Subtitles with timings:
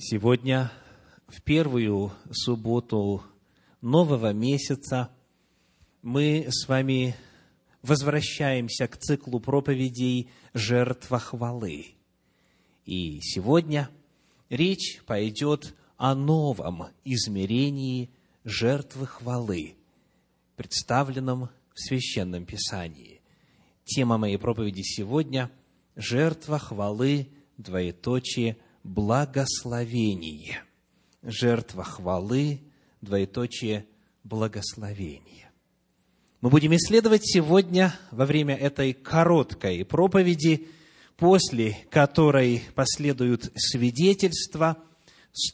[0.00, 0.70] Сегодня,
[1.26, 3.24] в первую субботу
[3.80, 5.10] нового месяца,
[6.02, 7.16] мы с вами
[7.82, 11.86] возвращаемся к циклу проповедей «Жертва хвалы».
[12.84, 13.90] И сегодня
[14.50, 18.08] речь пойдет о новом измерении
[18.44, 19.74] жертвы хвалы,
[20.54, 23.20] представленном в Священном Писании.
[23.84, 25.50] Тема моей проповеди сегодня–
[25.96, 27.26] «Жертва хвалы,
[27.56, 28.58] двоеточие–
[28.88, 30.62] благословение.
[31.22, 32.60] Жертва хвалы,
[33.00, 33.86] двоеточие,
[34.24, 35.50] благословение.
[36.40, 40.68] Мы будем исследовать сегодня во время этой короткой проповеди,
[41.16, 44.78] после которой последуют свидетельства,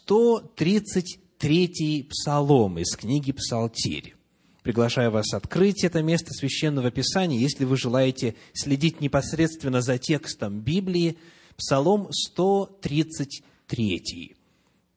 [0.08, 4.14] 133-й псалом из книги «Псалтирь».
[4.62, 11.18] Приглашаю вас открыть это место Священного Писания, если вы желаете следить непосредственно за текстом Библии–
[11.56, 14.34] Псалом 133.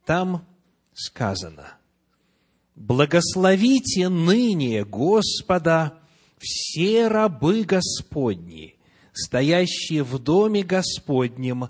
[0.06, 0.46] Там
[0.94, 1.74] сказано,
[2.76, 6.00] «Благословите ныне Господа
[6.38, 8.76] все рабы Господни,
[9.14, 11.70] стоящие в доме Господнем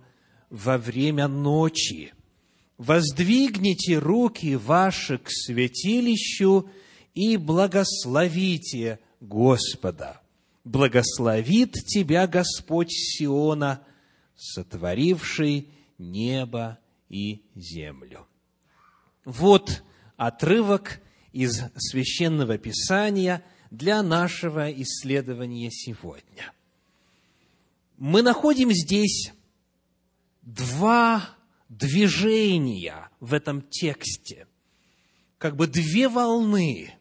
[0.50, 2.14] во время ночи.
[2.78, 6.69] Воздвигните руки ваши к святилищу
[7.14, 10.22] и благословите Господа.
[10.64, 13.81] Благословит тебя Господь Сиона–
[14.38, 18.28] сотворивший небо и землю.
[19.26, 19.84] Вот
[20.16, 21.02] отрывок
[21.34, 26.54] из священного писания для нашего исследования сегодня.
[27.98, 29.34] Мы находим здесь
[30.44, 31.30] два
[31.68, 34.48] движения в этом тексте,
[35.38, 36.94] как бы две волны.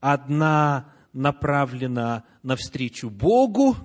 [0.00, 3.76] Одна направлена навстречу Богу,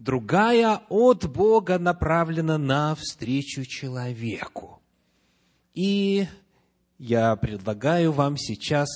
[0.00, 4.80] другая от Бога направлена навстречу человеку.
[5.74, 6.26] И
[6.98, 8.88] я предлагаю вам сейчас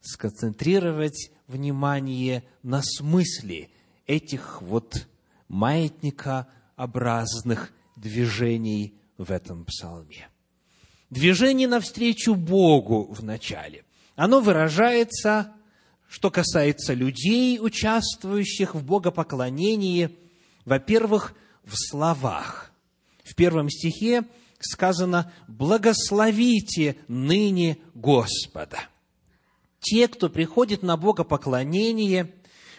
[0.00, 3.68] сконцентрировать внимание на смысле
[4.06, 5.06] этих вот
[5.48, 10.30] маятникообразных движений в этом псалме.
[11.10, 13.84] Движение навстречу Богу в начале.
[14.16, 15.52] Оно выражается,
[16.08, 20.08] что касается людей, участвующих в богопоклонении–
[20.66, 21.34] во-первых,
[21.64, 22.70] в словах.
[23.24, 24.24] В первом стихе
[24.58, 28.78] сказано «благословите ныне Господа».
[29.80, 32.34] Те, кто приходит на богопоклонение,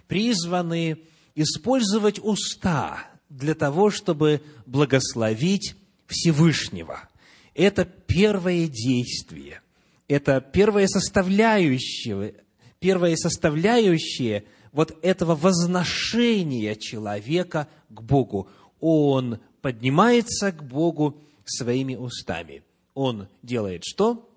[0.08, 1.00] призваны
[1.36, 5.76] использовать уста для того, чтобы благословить
[6.08, 7.08] Всевышнего.
[7.54, 9.62] Это первое действие,
[10.08, 12.36] это первая составляющая,
[12.80, 18.50] первая составляющая вот этого возношения человека к Богу.
[18.80, 22.64] Он поднимается к Богу своими устами.
[22.94, 24.30] Он делает что?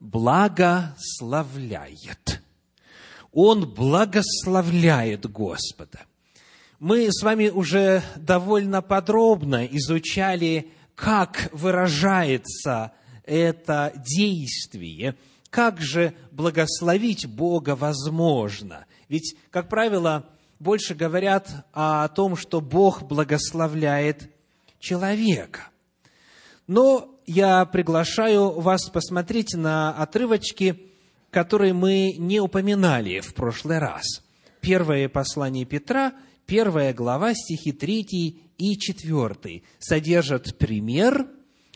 [0.00, 2.42] Благословляет.
[3.32, 6.00] Он благословляет Господа.
[6.78, 12.92] Мы с вами уже довольно подробно изучали, как выражается
[13.24, 15.16] это действие,
[15.50, 18.86] как же благословить Бога возможно.
[19.08, 20.26] Ведь, как правило,
[20.58, 24.30] больше говорят о том, что Бог благословляет
[24.78, 25.68] человека.
[26.66, 30.90] Но я приглашаю вас посмотреть на отрывочки,
[31.30, 34.22] которые мы не упоминали в прошлый раз.
[34.60, 36.14] Первое послание Петра,
[36.46, 41.28] первая глава, стихи 3 и 4 содержат пример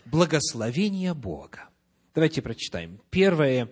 [0.05, 1.69] благословения Бога.
[2.13, 2.99] Давайте прочитаем.
[3.09, 3.71] Первое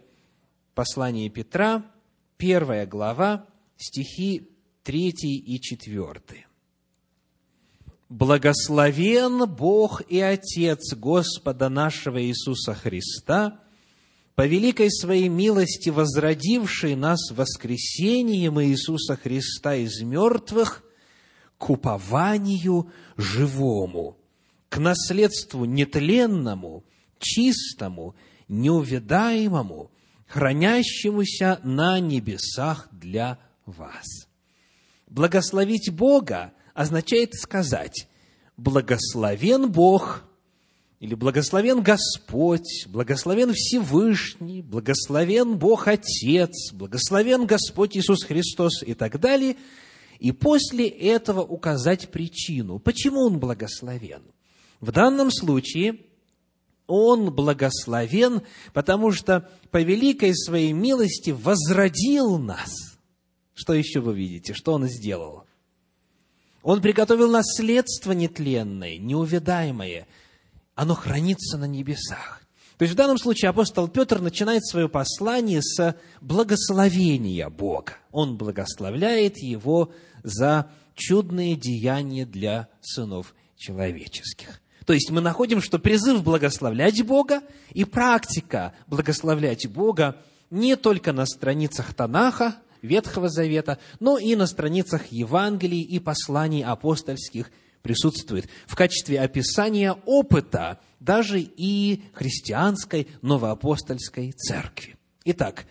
[0.73, 1.83] послание Петра,
[2.37, 3.45] первая глава,
[3.75, 4.47] стихи
[4.83, 6.45] 3 и 4.
[8.09, 13.59] «Благословен Бог и Отец Господа нашего Иисуса Христа,
[14.35, 20.81] по великой Своей милости возродивший нас воскресением Иисуса Христа из мертвых
[21.57, 24.17] к упованию живому,
[24.69, 26.85] к наследству нетленному,
[27.19, 28.15] чистому,
[28.47, 29.91] неувядаемому,
[30.25, 34.18] хранящемуся на небесах для вас.
[35.09, 38.07] Благословить Бога означает сказать
[38.57, 40.23] «благословен Бог»
[40.99, 49.57] или «благословен Господь», «благословен Всевышний», «благословен Бог Отец», «благословен Господь Иисус Христос» и так далее,
[50.19, 54.21] и после этого указать причину, почему Он благословен.
[54.79, 56.01] В данном случае
[56.85, 62.69] Он благословен, потому что по великой Своей милости возродил нас–
[63.59, 64.53] что еще вы видите?
[64.53, 65.43] Что Он сделал?
[66.63, 70.07] Он приготовил наследство нетленное, неувядаемое.
[70.75, 72.41] оно хранится на небесах.
[72.77, 77.97] То есть в данном случае апостол Петр начинает свое послание с благословения Бога.
[78.13, 79.91] Он благословляет его
[80.23, 84.61] за чудные деяния для сынов человеческих.
[84.85, 87.41] То есть мы находим, что призыв благословлять Бога
[87.73, 90.15] и практика благословлять Бога
[90.49, 97.51] не только на страницах Танаха, Ветхого Завета, но и на страницах Евангелий и посланий апостольских
[97.81, 104.97] присутствует в качестве описания опыта даже и христианской новоапостольской церкви.
[105.25, 105.65] Итак,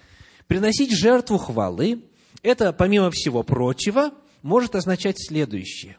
[0.47, 2.05] приносить жертву хвалы–
[2.43, 4.13] это, помимо всего прочего,
[4.43, 5.97] может означать следующее.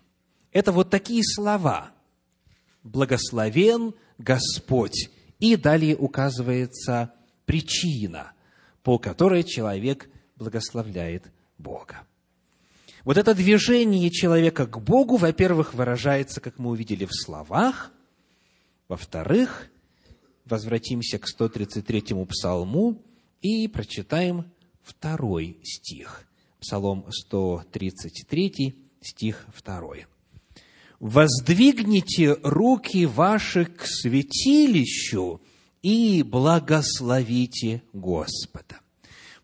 [0.51, 1.91] Это вот такие слова
[2.83, 5.09] «благословен Господь».
[5.39, 7.13] И далее указывается
[7.45, 8.33] причина,
[8.83, 10.09] по которой человек
[10.39, 12.07] благословляет Бога.
[13.05, 17.91] Вот это движение человека к Богу, во-первых, выражается, как мы увидели, в словах,
[18.87, 19.67] во-вторых,
[20.45, 23.01] возвратимся к 133-му псалму
[23.41, 24.51] и прочитаем
[24.81, 26.25] второй стих.
[26.59, 29.81] Псалом 133, стих 2.
[30.99, 35.41] «Воздвигните руки ваши к святилищу
[35.81, 38.81] и благословите Господа».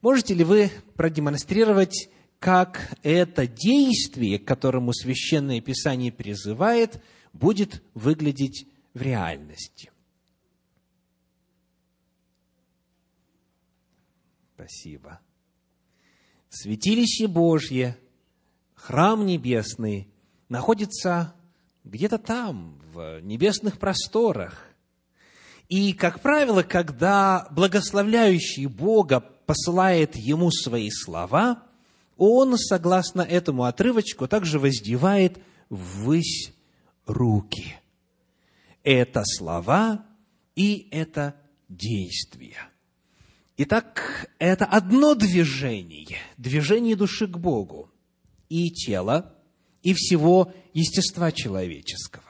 [0.05, 7.03] Можете ли вы продемонстрировать как это действие, к которому Священное Писание призывает,
[7.33, 9.89] будет выглядеть в реальности.
[14.53, 15.21] Спасибо.
[16.49, 17.97] Святилище Божье,
[18.75, 20.07] храм небесный
[20.49, 21.33] находится
[21.83, 24.67] где-то там, в небесных просторах.
[25.67, 31.63] И, как правило, когда благословляющий Бога посылает ему свои слова–
[32.17, 35.39] он, согласно этому отрывочку, также воздевает
[35.69, 36.53] ввысь
[37.05, 37.75] руки.
[38.83, 40.05] Это слова
[40.55, 41.35] и это
[41.67, 42.69] действия.
[43.57, 47.89] Итак, это одно движение, движение души к Богу
[48.49, 49.33] и тела,
[49.81, 52.23] и всего естества человеческого.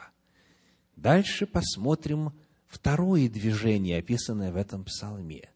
[0.96, 2.34] Дальше посмотрим
[2.68, 5.50] второе движение, описанное в этом псалме.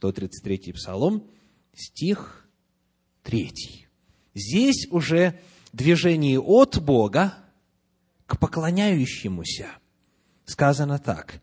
[0.00, 1.30] 133-й псалом,
[1.74, 2.48] стих
[3.22, 3.88] третий.
[4.34, 5.38] Здесь уже
[5.72, 7.34] движение от Бога
[8.26, 9.68] к поклоняющемуся.
[10.44, 11.40] Сказано так.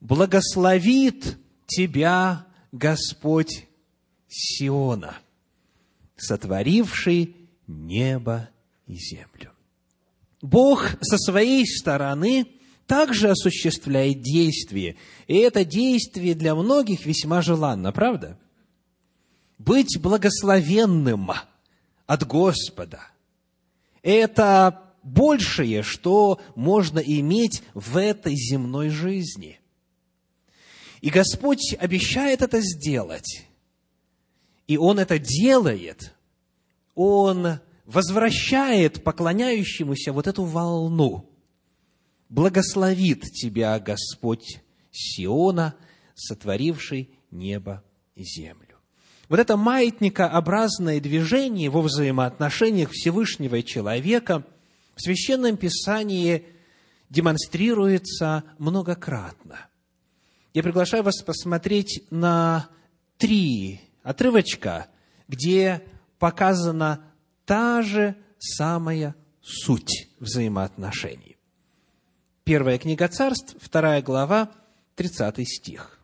[0.00, 3.66] «Благословит тебя Господь
[4.28, 5.16] Сиона,
[6.16, 7.34] сотворивший
[7.66, 8.50] небо
[8.86, 9.52] и землю».
[10.42, 12.46] Бог со своей стороны
[12.86, 14.96] также осуществляет действие,
[15.26, 18.38] и это действие для многих весьма желанно, правда?
[19.58, 21.30] быть благословенным
[22.06, 23.00] от Господа.
[24.02, 29.60] Это большее, что можно иметь в этой земной жизни.
[31.00, 33.46] И Господь обещает это сделать.
[34.66, 36.14] И Он это делает.
[36.94, 41.30] Он возвращает поклоняющемуся вот эту волну.
[42.28, 45.74] Благословит тебя Господь Сиона,
[46.14, 47.84] сотворивший небо
[48.14, 48.76] и землю.
[49.28, 54.44] Вот это маятникообразное движение во взаимоотношениях Всевышнего и человека
[54.94, 56.46] в Священном Писании
[57.10, 59.66] демонстрируется многократно.
[60.54, 62.68] Я приглашаю вас посмотреть на
[63.18, 64.88] три отрывочка,
[65.28, 65.82] где
[66.18, 67.04] показана
[67.44, 71.35] та же самая суть взаимоотношений.
[72.46, 74.52] Первая книга царств, вторая глава,
[74.94, 75.98] 30 стих.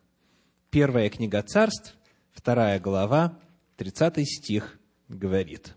[0.71, 1.95] Первая книга царств,
[2.33, 3.39] вторая глава,
[3.77, 5.73] 30 стих говорит.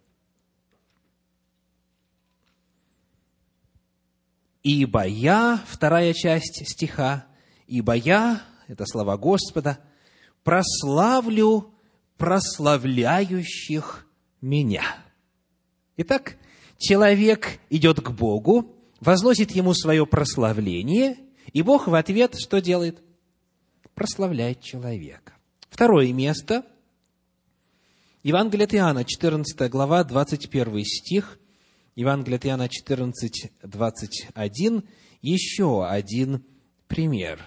[4.64, 7.26] «Ибо я», вторая часть стиха,
[7.68, 9.78] «ибо я», это слова Господа,
[10.42, 11.72] «прославлю
[12.16, 14.04] прославляющих
[14.40, 14.82] меня».
[15.96, 16.36] Итак,
[16.76, 21.16] человек идет к Богу, возносит Ему свое прославление,
[21.52, 23.02] и Бог в ответ что делает?
[23.94, 25.34] Прославляет человека.
[25.70, 26.64] Второе место.
[28.22, 31.38] Евангелие от Иоанна, 14 глава, 21 стих.
[31.94, 34.82] Евангелие от Иоанна 14, 21.
[35.22, 36.44] Еще один
[36.88, 37.40] пример.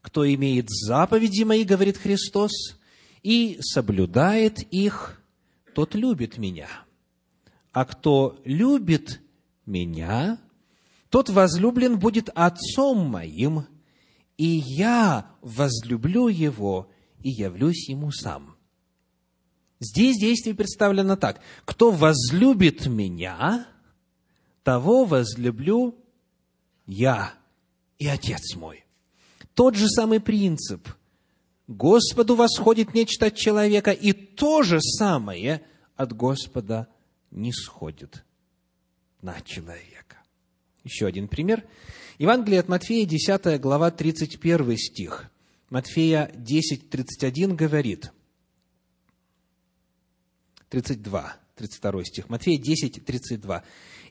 [0.00, 2.50] «Кто имеет заповеди мои,— говорит Христос,—
[3.22, 5.22] и соблюдает их,
[5.74, 6.68] тот любит меня.
[7.72, 9.20] А кто любит
[9.66, 10.38] меня,
[11.10, 13.66] тот возлюблен будет Отцом моим,
[14.36, 18.56] и я возлюблю его и явлюсь ему сам.
[19.80, 21.40] Здесь действие представлено так.
[21.64, 23.66] Кто возлюбит меня,
[24.62, 25.96] того возлюблю
[26.86, 27.34] я
[27.98, 28.84] и Отец мой.
[29.54, 30.88] тот же самый принцип.
[31.66, 35.62] Господу восходит нечто от человека, и то же самое
[35.96, 36.88] от Господа
[37.30, 38.24] не сходит
[39.20, 39.97] на человека.
[40.84, 41.64] Еще один пример.
[42.18, 45.30] Евангелие от Матфея, 10 глава, 31 стих.
[45.70, 48.10] Матфея 10, 31 говорит,
[50.70, 53.64] 32, 32 стих, Матфея 10, 32.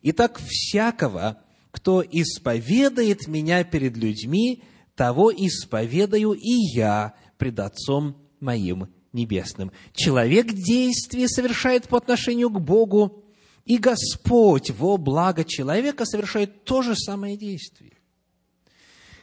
[0.04, 4.64] «Итак, всякого, кто исповедает Меня перед людьми,
[4.96, 9.72] того исповедаю и Я пред Отцом Моим Небесным».
[9.94, 13.24] Человек действие совершает по отношению к Богу,
[13.68, 17.92] и Господь во благо человека совершает то же самое действие.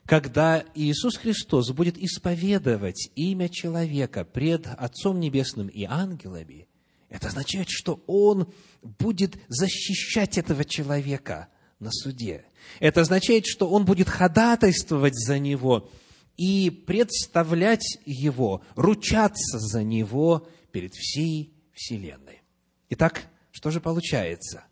[0.04, 6.68] Когда Иисус Христос будет исповедовать имя человека пред Отцом Небесным и ангелами,
[7.08, 11.48] это означает, что Он будет защищать этого человека
[11.80, 12.44] на суде.
[12.80, 15.90] Это означает, что Он будет ходатайствовать за него
[16.36, 22.42] и представлять его, ручаться за него перед всей Вселенной.
[22.90, 24.64] Итак, что же получается?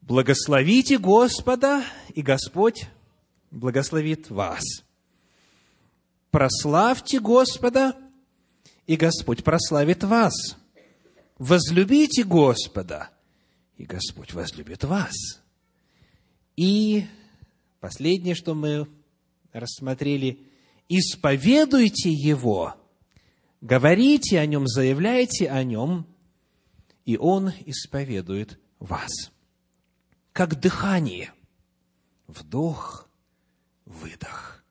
[0.00, 2.86] Благословите Господа, и Господь
[3.50, 4.62] благословит вас.
[6.30, 7.94] Прославьте Господа,
[8.86, 10.56] и Господь прославит вас.
[11.38, 13.10] Возлюбите Господа,
[13.76, 15.14] и Господь возлюбит вас.
[16.56, 17.04] И
[17.80, 18.88] последнее, что мы
[19.52, 20.40] рассмотрели,
[20.88, 22.76] исповедуйте Его,
[23.60, 26.06] говорите о Нем, заявляйте о Нем,
[27.06, 29.32] и Он исповедует вас.
[30.32, 31.32] Как дыхание.
[32.26, 33.08] Вдох,
[33.86, 34.64] выдох.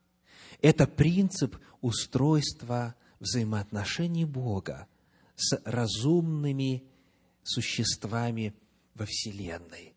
[0.62, 4.88] Это принцип устройства взаимоотношений Бога
[5.36, 6.84] с разумными
[7.44, 8.54] существами
[8.94, 9.96] во Вселенной.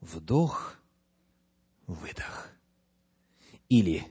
[0.00, 0.76] Вдох,
[1.86, 2.50] выдох.
[3.70, 4.06] Или,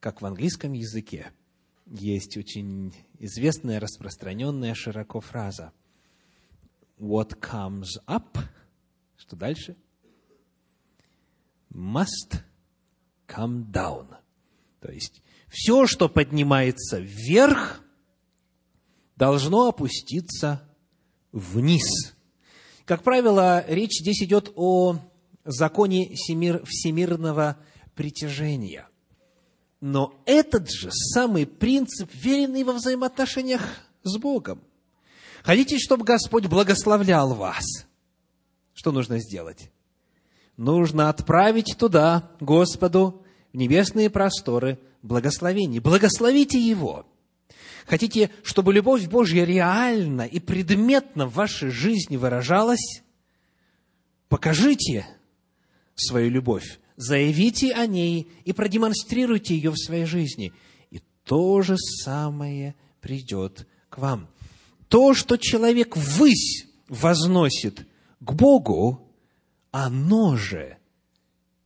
[0.00, 1.32] как в английском языке,
[1.86, 5.72] есть очень известная, распространенная широко фраза–
[6.98, 8.38] what comes up,
[9.16, 9.76] что дальше?
[11.72, 12.42] Must
[13.26, 14.16] come down.
[14.80, 17.82] То есть, все, что поднимается вверх,
[19.16, 20.62] должно опуститься
[21.32, 22.14] вниз.
[22.84, 24.98] Как правило, речь здесь идет о
[25.44, 27.58] законе всемирного
[27.94, 28.88] притяжения.
[29.80, 33.62] Но этот же самый принцип верен и во взаимоотношениях
[34.02, 34.62] с Богом–
[35.44, 37.66] Хотите, чтобы Господь благословлял вас?
[38.72, 39.70] Что нужно сделать?
[40.56, 43.22] Нужно отправить туда, Господу,
[43.52, 45.80] в небесные просторы, благословений.
[45.80, 47.06] Благословите Его.
[47.84, 53.02] Хотите, чтобы любовь Божья реально и предметно в вашей жизни выражалась?
[54.30, 55.06] Покажите
[55.94, 60.54] свою любовь, заявите о ней и продемонстрируйте ее в своей жизни.
[60.90, 64.30] И то же самое придет к вам
[64.94, 67.84] то, что человек ввысь возносит
[68.20, 69.12] к Богу,
[69.72, 70.78] оно же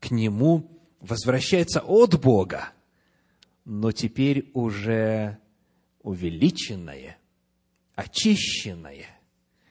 [0.00, 2.70] к нему возвращается от Бога,
[3.66, 5.36] но теперь уже
[6.00, 7.18] увеличенное,
[7.94, 9.04] очищенное,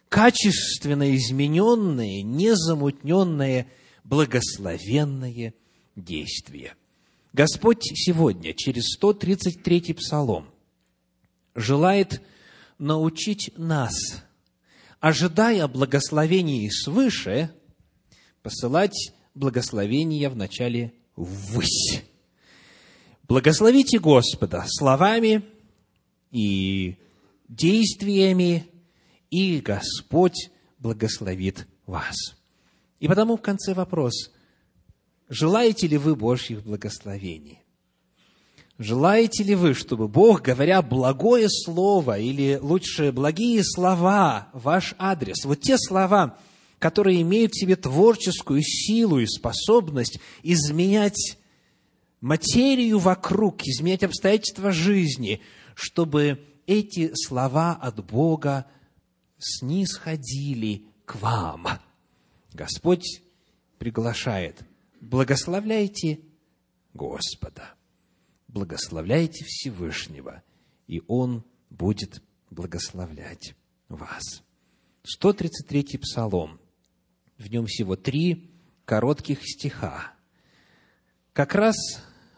[0.08, 3.66] качественно измененное, незамутненное,
[4.04, 5.56] благословенное
[5.96, 6.76] действие.
[7.34, 10.46] Господь сегодня через 133-й псалом
[11.56, 12.22] желает–
[12.78, 13.94] научить нас,
[15.00, 17.52] ожидая благословений свыше,
[18.42, 22.04] посылать благословения вначале ввысь.
[23.28, 25.44] Благословите Господа словами
[26.32, 26.96] и
[27.48, 28.68] действиями,
[29.30, 32.16] и Господь благословит вас.
[33.00, 34.32] И потому в конце вопрос,
[35.30, 37.62] желаете ли вы Божьих благословений?
[38.80, 45.62] Желаете ли вы, чтобы Бог, говоря благое слово, или лучше благие слова, ваш адрес, вот
[45.62, 46.38] те слова,
[46.78, 51.40] которые имеют в себе творческую силу и способность изменять
[52.22, 55.42] материю вокруг, изменять обстоятельства жизни,
[55.74, 58.68] чтобы эти слова от Бога
[59.40, 61.68] снисходили к вам.
[62.54, 63.24] Господь
[63.80, 64.62] приглашает,
[65.02, 66.20] благословляйте
[66.94, 67.77] Господа
[68.58, 70.42] благословляйте Всевышнего,
[70.88, 73.54] и Он будет благословлять
[73.88, 74.44] вас.
[75.06, 76.60] 133-й псалом.
[77.38, 78.50] В нем всего три
[78.86, 80.12] коротких стиха.
[81.34, 81.76] Как раз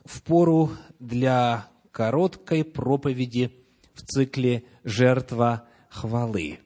[0.04, 3.54] в пору для короткой проповеди
[3.94, 6.60] в цикле «Жертва хвалы».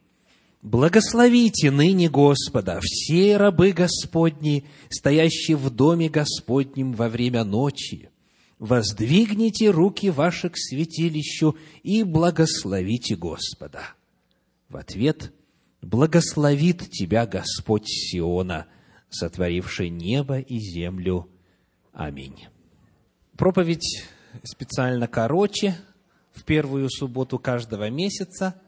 [0.63, 8.09] Благословите ныне Господа, все рабы Господни, стоящие в доме Господнем во время ночи
[8.63, 13.89] воздвигните руки ваши к святилищу и благословите Господа.
[14.69, 15.33] В ответ
[15.81, 18.67] благословит тебя Господь Сиона,
[19.09, 21.27] сотворивший небо и землю.
[21.91, 22.47] Аминь.
[23.35, 24.05] Проповедь
[24.43, 25.75] специально короче,
[26.31, 28.61] в первую субботу каждого месяца,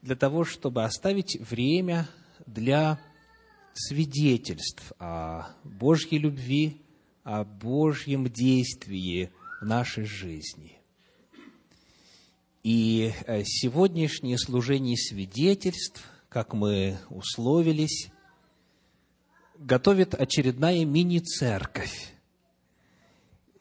[0.00, 2.08] для того, чтобы оставить время
[2.46, 2.98] для
[3.74, 6.80] свидетельств о Божьей любви,
[7.24, 10.78] о Божьем действии в нашей жизни.
[12.62, 18.10] И э, сегодняшнее служение свидетельств, как мы условились,
[19.58, 22.12] готовит очередная мини-церковь.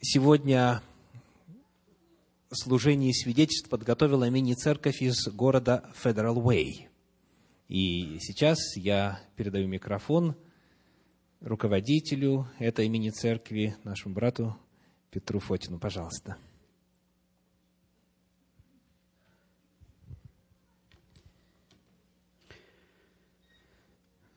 [0.02, 0.82] Сегодня
[2.52, 6.88] служение свидетельств подготовила мини-церковь из города Федерал Уэй.
[7.68, 10.36] И сейчас я передаю микрофон
[11.42, 14.58] руководителю этой мини-церкви, нашему брату
[15.12, 15.80] Петру Фотину.
[15.80, 16.38] Пожалуйста.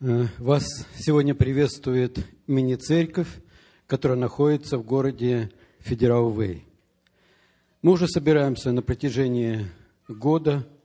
[0.01, 3.29] Э, вас сегодня приветствует мини-церковь,
[3.87, 6.65] которая находится в городе Федерал Вэй.
[7.83, 9.67] Мы уже собираемся на протяжении
[10.09, 10.67] года–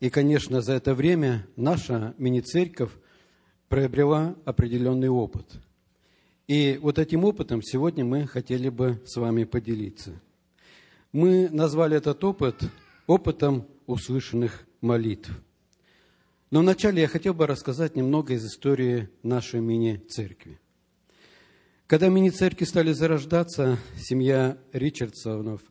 [0.00, 2.90] и, конечно, за это время наша мини-церковь
[3.70, 5.46] приобрела определенный опыт.
[6.46, 10.20] И вот этим опытом сегодня мы хотели бы с вами поделиться.
[11.12, 12.56] Мы назвали этот опыт
[13.06, 15.30] опытом услышанных молитв.
[16.50, 20.60] Но вначале я хотел бы рассказать немного из истории нашей мини-церкви.
[21.86, 25.62] Когда мини-церкви стали зарождаться, семья Ричардсонов,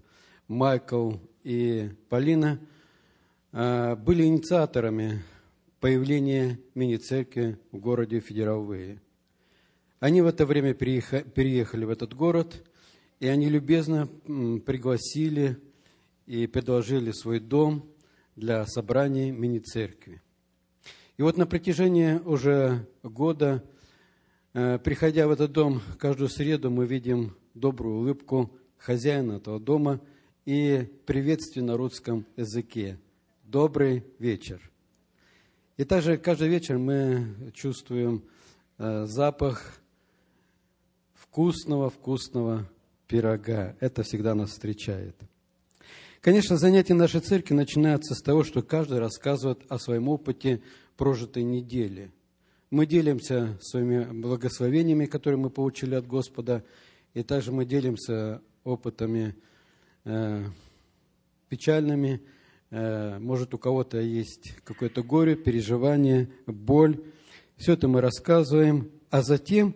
[0.47, 2.59] Майкл и Полина–
[3.51, 5.23] а, были инициаторами
[5.79, 9.01] появления мини-церкви в городе Федералвее.
[9.99, 12.63] Они в это время переехали в этот город,
[13.19, 15.57] и они любезно пригласили
[16.25, 17.89] и предложили свой дом
[18.35, 20.21] для собрания мини-церкви.
[21.17, 23.63] И вот на протяжении уже года,
[24.53, 29.99] э, приходя в этот дом каждую среду, мы видим добрую улыбку хозяина этого дома
[30.45, 32.97] и приветствие на русском языке–
[33.49, 34.68] добрый вечер.
[35.79, 38.25] И также каждый вечер мы чувствуем
[38.79, 39.79] э, запах
[41.13, 42.69] вкусного-вкусного
[43.07, 43.77] пирога.
[43.79, 45.15] Это всегда нас встречает.
[46.19, 50.61] Конечно, занятия нашей церкви начинаются с того, что каждый рассказывает о своем опыте
[50.97, 52.11] прожитой недели.
[52.71, 56.65] Мы делимся своими благословениями, которые мы получили от Господа,
[57.13, 59.33] и также мы делимся опытами
[60.03, 60.43] э,
[61.47, 62.21] печальными,
[62.71, 67.03] может, у кого-то есть какое-то горе, переживание, боль.
[67.57, 69.75] Все это мы рассказываем, а затем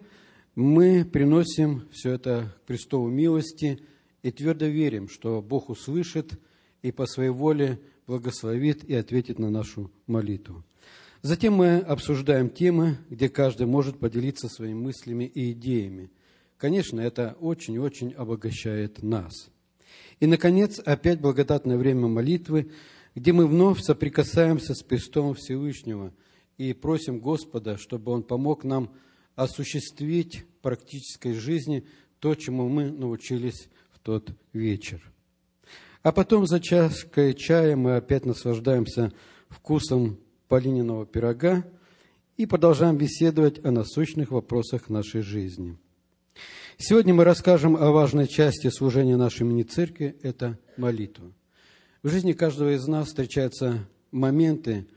[0.55, 3.79] мы приносим все это к Христову милости
[4.21, 6.39] и твердо верим, что Бог услышит
[6.83, 10.63] и по своей воле благословит и ответит на нашу молитву.
[11.23, 16.11] Затем мы обсуждаем темы, где каждый может поделиться своими мыслями и идеями.
[16.57, 19.49] Конечно, это очень-очень обогащает нас–
[20.19, 22.71] и, наконец, опять благодатное время молитвы,
[23.15, 26.13] где мы вновь соприкасаемся с престолом Всевышнего
[26.57, 28.93] и просим Господа, чтобы Он помог нам
[29.35, 31.85] осуществить в практической жизни
[32.19, 35.01] то, чему мы научились в тот вечер.
[36.01, 39.13] А потом за чашкой чая мы опять наслаждаемся
[39.49, 41.65] вкусом полиненного пирога
[42.37, 45.77] и продолжаем беседовать о насущных вопросах нашей жизни–
[46.79, 51.31] Сегодня мы расскажем о важной части служения нашей мини-церкви– это молитва.
[52.01, 54.87] В жизни каждого из нас встречаются моменты,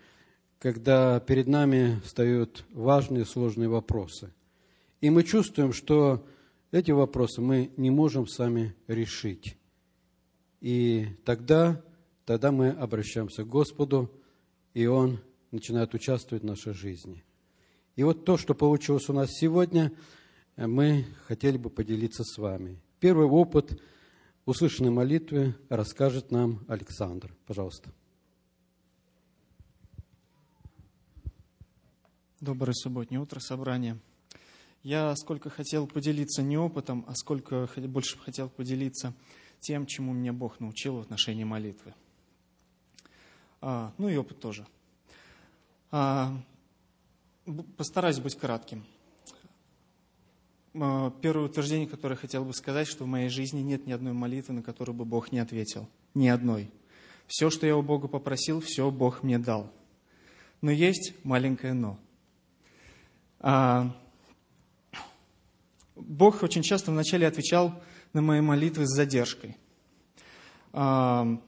[0.59, 4.33] когда перед нами встают важные сложные вопросы.
[5.03, 6.27] И мы чувствуем, что
[6.73, 9.59] эти вопросы мы не можем сами решить.
[10.63, 11.83] И тогда,
[12.25, 14.11] тогда мы обращаемся к Господу,
[14.73, 17.23] и Он начинает участвовать в нашей жизни.
[17.97, 19.93] И вот то, что получилось у нас сегодня–
[20.57, 22.81] мы хотели бы поделиться с вами.
[22.99, 23.81] Первый опыт
[24.47, 27.35] услышанной молитвы расскажет нам Александр.
[27.47, 27.93] Пожалуйста.
[32.41, 33.99] Доброе субботнее утро, собрание.
[34.83, 39.15] Я сколько хотел поделиться не опытом, а сколько больше хотел поделиться
[39.61, 41.93] тем, чему меня Бог научил в отношении молитвы.
[43.61, 44.67] А, ну и опыт тоже.
[45.91, 46.41] А,
[47.77, 48.85] постараюсь быть кратким.
[50.79, 54.55] А, первое утверждение, которое хотел бы сказать, что в моей жизни нет ни одной молитвы,
[54.55, 55.89] на которую бы Бог не ответил.
[56.15, 56.71] Ни одной.
[57.27, 59.73] Все, что я у Бога попросил, все Бог мне дал.
[60.61, 61.99] Но есть маленькое «но».
[63.41, 63.95] А,
[65.95, 69.57] Бог очень часто вначале отвечал на мои молитвы с задержкой.
[70.73, 71.41] Хотя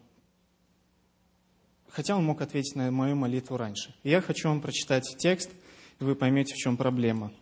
[2.17, 3.95] он мог ответить на мою молитву раньше.
[4.05, 5.51] Я хочу вам прочитать текст,
[6.01, 7.33] и вы поймете, в чем проблема.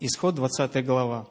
[0.00, 1.28] Исход 20 глава.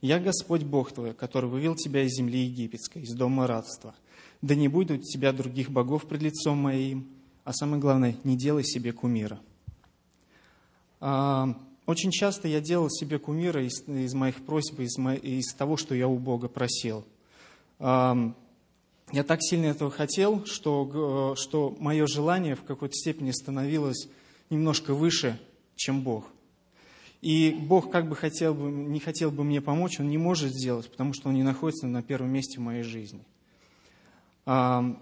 [0.00, 3.94] «Я Господь Бог твой, который вывел тебя из земли египетской, из дома рабства.
[4.40, 7.08] Да не будет у тебя других богов пред лицом моим,
[7.44, 9.40] а самое главное, не делай себе кумира».
[11.00, 16.06] Очень часто я делал себе кумира из, из моих просьб, из, из того, что я
[16.06, 17.04] у Бога просил.
[17.80, 24.08] Я так сильно этого хотел, что, что мое желание в какой-то степени становилось
[24.48, 25.40] немножко выше,
[25.74, 26.24] чем Бог.
[27.22, 30.90] И Бог как бы хотел бы, не хотел бы мне помочь, Он не может сделать,
[30.90, 33.24] потому что Он не находится на первом месте в моей жизни.
[34.44, 34.96] То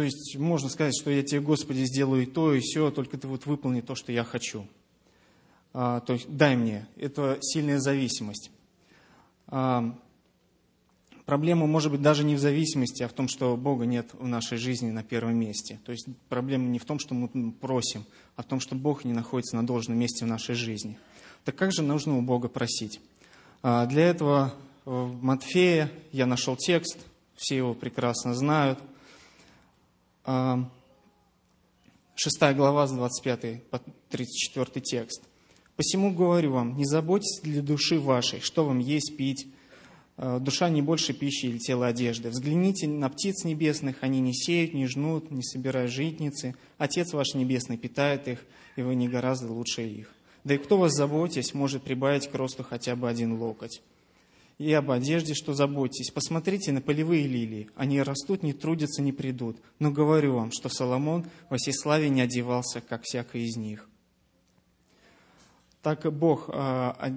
[0.00, 3.44] есть можно сказать, что я тебе, Господи, сделаю и то, и все, только ты вот
[3.44, 4.66] выполни то, что я хочу.
[5.74, 6.86] А, то есть дай мне.
[6.96, 8.50] Это сильная зависимость.
[9.48, 9.94] А,
[11.26, 14.58] проблема может быть даже не в зависимости, а в том, что Бога нет в нашей
[14.58, 15.80] жизни на первом месте.
[15.84, 18.04] То есть проблема не в том, что мы просим,
[18.36, 20.98] а в том, что Бог не находится на должном месте в нашей жизни.
[21.44, 23.00] Так как же нужно у Бога просить?
[23.62, 24.54] А, для этого
[24.84, 26.98] в Матфея я нашел текст,
[27.36, 28.78] все его прекрасно знают.
[32.14, 33.80] Шестая глава с 25 по
[34.10, 35.22] 34 текст.
[35.76, 39.48] Посему говорю вам, не заботьтесь для души вашей, что вам есть, пить.
[40.24, 42.30] Э, душа не больше пищи или тело одежды.
[42.30, 46.54] Взгляните на птиц небесных, они не сеют, не жнут, не собирают житницы.
[46.78, 48.38] Отец ваш небесный питает их,
[48.76, 50.14] и вы не гораздо лучше их.
[50.44, 53.82] Да и кто вас заботясь, может прибавить к росту хотя бы один локоть.
[54.58, 56.12] И об одежде, что заботьтесь.
[56.12, 57.68] Посмотрите на полевые лилии.
[57.74, 59.56] Они растут, не трудятся, не придут.
[59.80, 63.88] Но говорю вам, что Соломон во всей славе не одевался, как всякий из них
[65.82, 67.12] так Бог, а,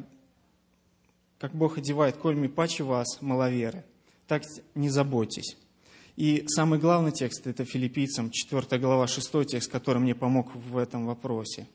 [1.39, 3.83] как Бог одевает кольми паче вас, маловеры,
[4.27, 4.43] так
[4.73, 5.57] не заботьтесь.
[6.15, 11.05] И самый главный текст– это филиппийцам, 4 глава, 6 текст, который мне помог в этом
[11.05, 11.67] вопросе.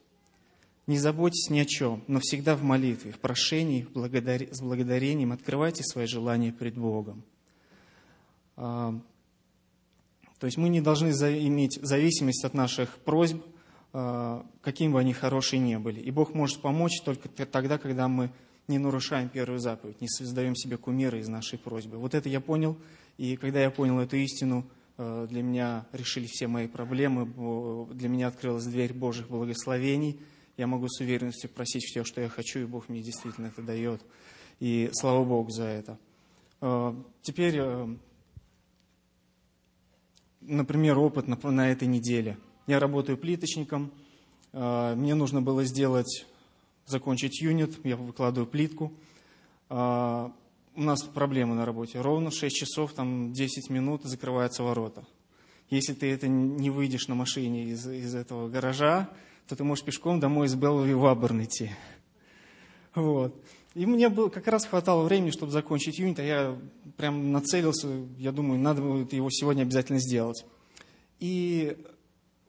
[0.86, 4.52] «Не заботьтесь ни о чем, но всегда в молитве, в прошении, благодар...
[4.52, 7.22] с благодарением открывайте свои желания пред Богом».
[8.56, 8.98] А,
[10.38, 13.44] то есть мы не должны иметь зависимость от наших просьб–
[13.92, 16.00] Э, какими бы они хорошие не были.
[16.00, 18.30] И Бог может помочь только тогда, когда мы
[18.70, 21.98] не нарушаем первую заповедь, не создаем себе кумира из нашей просьбы.
[21.98, 22.78] Вот это я понял,
[23.18, 24.64] и когда я понял эту истину,
[24.96, 27.26] э, для меня решили все мои проблемы,
[27.92, 30.20] для меня открылась дверь Божьих благословений.
[30.56, 34.00] Я могу с уверенностью просить все, что я хочу, и Бог мне действительно это дает.
[34.58, 35.98] И слава Богу за это.
[36.60, 37.60] Э, теперь,
[40.40, 42.38] например, опыт на этой неделе–
[42.70, 43.90] я работаю плиточником.
[44.52, 46.24] Мне нужно было сделать,
[46.90, 47.84] закончить юнит.
[47.84, 48.92] Я выкладываю плитку.
[49.68, 50.32] А,
[50.74, 52.00] у нас проблемы на работе.
[52.00, 55.04] Ровно 6 часов, там 10 минут закрываются ворота.
[55.68, 59.08] Если ты это не выйдешь на машине из, из этого гаража,
[59.46, 61.70] то ты можешь пешком домой из Беллови в Аберн идти.
[62.94, 63.34] Вот.
[63.74, 66.58] И мне было, как раз хватало времени, чтобы закончить юнит, а я
[66.96, 70.44] прям нацелился, я думаю, надо будет его сегодня обязательно сделать.
[71.20, 71.76] И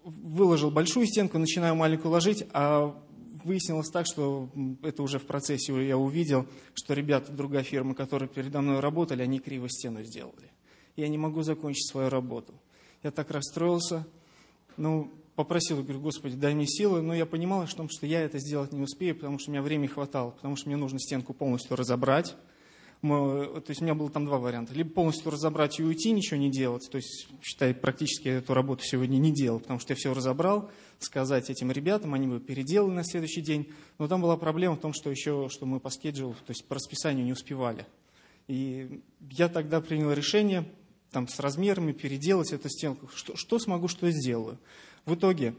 [0.03, 2.99] выложил большую стенку, начинаю маленькую ложить, а
[3.45, 4.49] выяснилось так, что
[4.83, 9.39] это уже в процессе я увидел, что ребята, другая фирма, которые передо мной работали, они
[9.39, 10.51] криво стену сделали.
[10.95, 12.53] Я не могу закончить свою работу.
[13.03, 14.05] Я так расстроился,
[14.77, 18.71] ну, попросил, говорю, Господи, дай мне силы, но я понимал, что, что я это сделать
[18.71, 22.35] не успею, потому что у меня времени хватало, потому что мне нужно стенку полностью разобрать,
[23.01, 24.73] то есть у меня было там два варианта.
[24.75, 26.87] Либо полностью разобрать и уйти, ничего не делать.
[26.91, 30.69] То есть, считай, практически я эту работу сегодня не делал, потому что я все разобрал,
[30.99, 33.69] сказать этим ребятам, они бы переделали на следующий день.
[33.97, 36.75] Но там была проблема в том, что еще, что мы по скеджулу, то есть по
[36.75, 37.87] расписанию не успевали.
[38.47, 40.65] И я тогда принял решение
[41.09, 43.09] там, с размерами переделать эту стенку.
[43.15, 44.59] Что, что смогу, что сделаю.
[45.05, 45.55] В итоге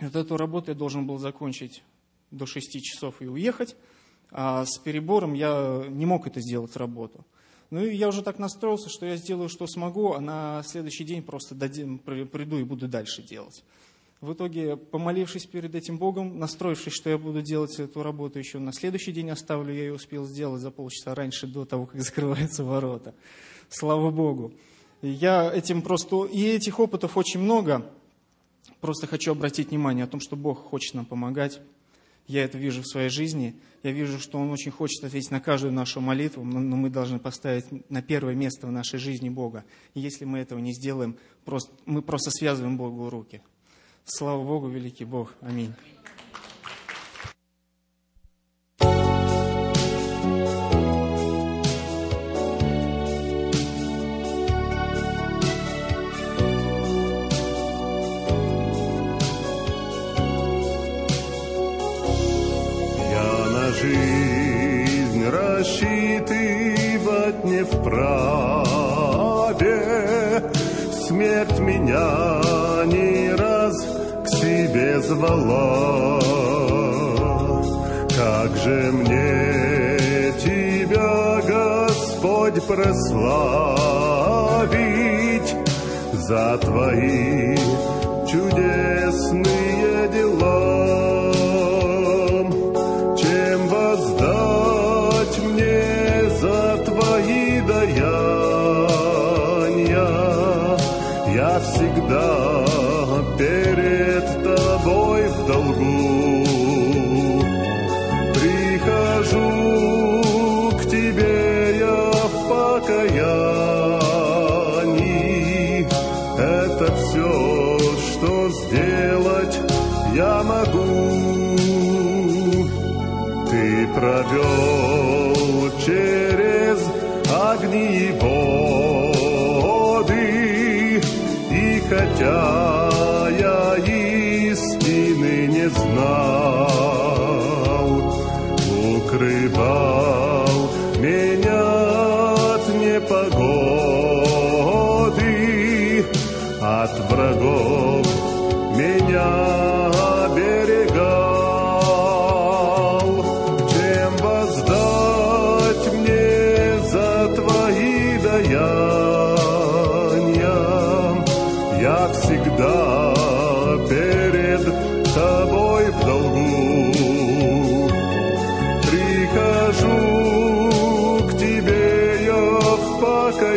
[0.00, 1.82] вот эту работу я должен был закончить
[2.30, 3.76] до 6 часов и уехать
[4.32, 7.24] а с перебором я не мог это сделать работу.
[7.70, 11.22] Ну и я уже так настроился, что я сделаю, что смогу, а на следующий день
[11.22, 13.62] просто дадим, приду и буду дальше делать.
[14.20, 18.72] В итоге, помолившись перед этим Богом, настроившись, что я буду делать эту работу еще на
[18.72, 23.14] следующий день оставлю, я ее успел сделать за полчаса раньше, до того, как закрываются ворота.
[23.68, 24.52] Слава Богу.
[25.02, 26.24] Я этим просто...
[26.26, 27.90] И этих опытов очень много.
[28.80, 31.60] Просто хочу обратить внимание о том, что Бог хочет нам помогать.
[32.26, 33.56] Я это вижу в своей жизни.
[33.82, 37.90] Я вижу, что Он очень хочет ответить на каждую нашу молитву, но мы должны поставить
[37.90, 39.64] на первое место в нашей жизни Бога.
[39.94, 43.42] И если мы этого не сделаем, просто, мы просто связываем Богу руки.
[44.04, 45.34] Слава Богу, великий Бог.
[45.40, 45.74] Аминь.
[69.52, 70.42] Славе.
[71.06, 72.42] Смерть меня
[72.86, 73.74] не раз
[74.24, 76.20] к себе звала.
[78.16, 83.22] Как же мне тебя, Господь, прославить
[86.12, 87.56] за твои
[88.26, 91.11] чудесные дела?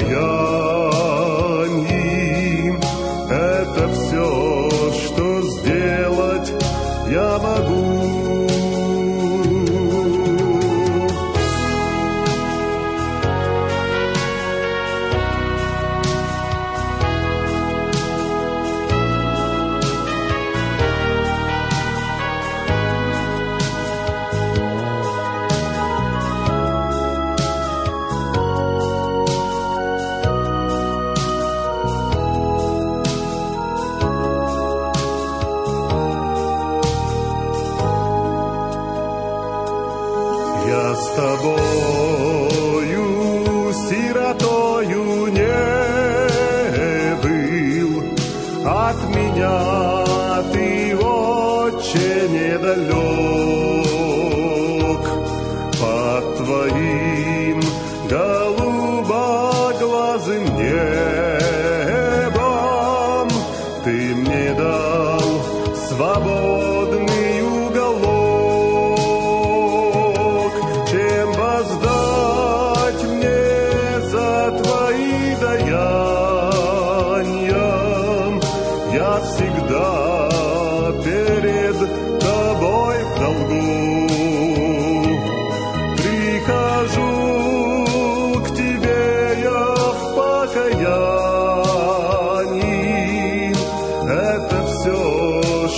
[0.06, 0.65] Savior.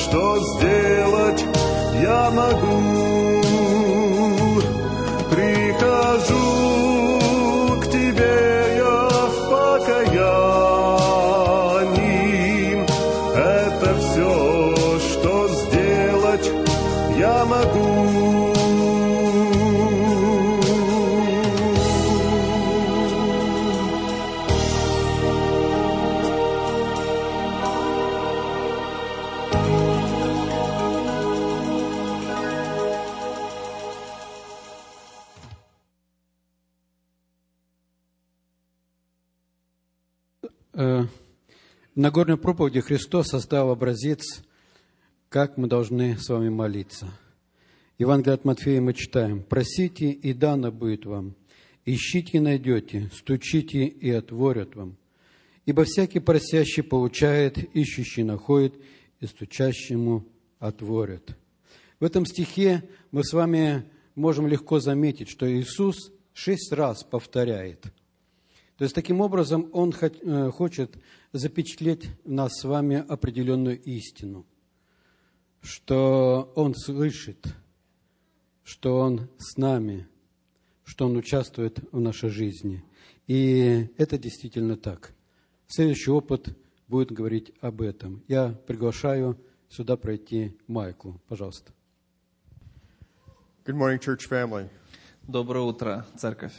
[0.10, 1.46] Что сделать
[2.02, 2.97] я могу.
[42.08, 44.42] Нагорной проповеди Христос создал образец,
[45.28, 47.12] как мы должны с вами молиться.
[47.98, 49.44] Евангелие от Матфея мы читаем.
[49.44, 51.36] «Просите, и дано будет вам.
[51.84, 53.12] Ищите и найдете.
[53.14, 54.96] Стучите, и отворят вам.
[55.66, 58.76] Ибо всякий просящий получает, ищущий находит,
[59.20, 60.26] и стучащему
[60.60, 61.38] отворят».
[62.00, 63.84] В этом стихе мы с вами
[64.16, 67.84] можем легко заметить, что Иисус шесть раз повторяет–
[68.78, 70.98] то есть, таким образом, Он э, хочет
[71.34, 74.46] запечатлеть в нас с вами определенную истину,
[75.62, 77.48] что Он слышит,
[78.64, 80.08] что Он с нами,
[80.84, 82.84] что Он участвует в нашей жизни.
[83.26, 85.14] И это действительно так.
[85.66, 86.56] Следующий опыт
[86.88, 88.24] будет говорить об этом.
[88.28, 89.38] Я приглашаю
[89.70, 91.20] сюда пройти Майклу.
[91.28, 91.74] Пожалуйста.
[93.66, 94.70] Good morning, church family.
[95.24, 96.54] Доброе утро, церковь.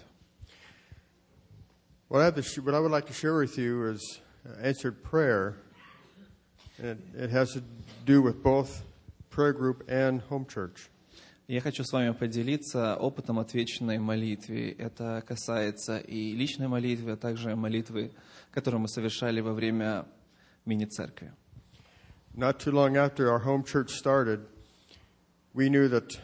[2.08, 4.62] What I, have to sh- what I would like to share with you is uh,
[4.62, 5.56] answered prayer.
[6.78, 7.64] And it, it has to
[8.06, 8.84] do with both
[9.30, 10.90] prayer group and home church.
[11.48, 14.72] Я хочу с вами поделиться опытом отвеченной молитве.
[14.72, 18.12] Это касается и личной молитвы, а также молитвы,
[18.52, 20.06] которую мы совершали во время
[20.66, 21.34] мини-церкви.
[22.34, 24.40] Not too long after our home church started,
[25.54, 26.18] we knew that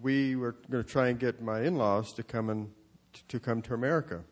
[0.00, 2.70] we were going to try and get my in-laws to come and
[3.28, 4.22] to come to America.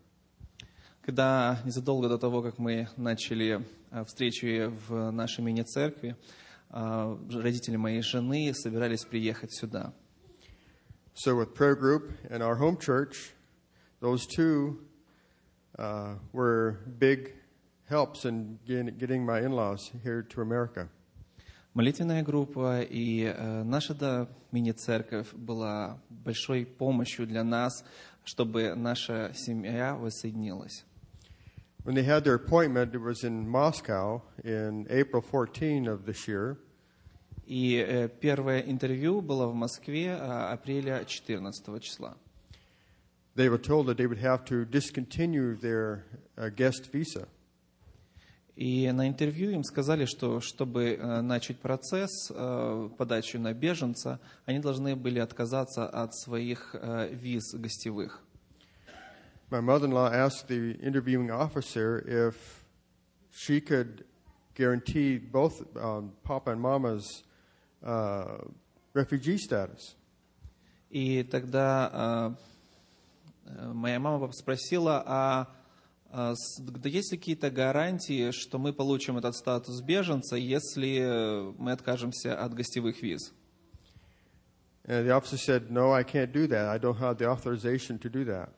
[1.06, 3.62] Когда незадолго до того, как мы начали
[3.92, 6.16] а, встречи в нашей мини-церкви,
[6.70, 9.94] а, родители моей жены собирались приехать сюда.
[11.14, 13.34] So with prayer group and our home church,
[14.00, 14.80] those two
[15.78, 17.34] uh, were big
[17.90, 20.90] helps in getting my in-laws here to America.
[21.74, 27.84] Молитвенная группа и э, наша да, мини-церковь была большой помощью для нас,
[28.24, 30.86] чтобы наша семья воссоединилась.
[31.84, 36.58] When they had their appointment, it was in Moscow in April 14 of this year.
[37.46, 42.16] И э, первое интервью было в Москве э, апреля 14 числа.
[43.36, 46.06] They were told that they would have to discontinue their
[46.38, 47.28] uh, guest visa.
[48.56, 52.32] И на интервью им сказали, что чтобы э, начать процесс
[52.98, 56.76] подачи на беженца, они должны были отказаться от своих
[57.12, 58.24] виз гостевых.
[59.53, 62.65] My mother-in-law asked the interviewing officer if
[63.31, 64.05] she could
[64.55, 67.23] guarantee both um, Papa and Mama's
[67.85, 68.39] uh,
[68.93, 69.95] refugee status.
[70.91, 72.37] И тогда
[73.47, 75.47] э, э, моя мама спросила, а,
[76.11, 81.53] а с- да есть ли какие-то гарантии, что мы получим этот статус беженца, если э,
[81.59, 83.33] мы откажемся от гостевых виз?
[84.87, 86.67] And the officer said, No, I can't do that.
[86.67, 88.49] I don't have the authorization to do that.